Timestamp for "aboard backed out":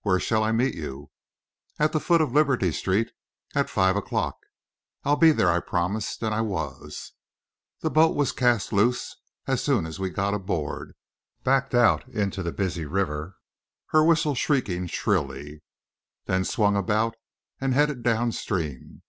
10.34-12.08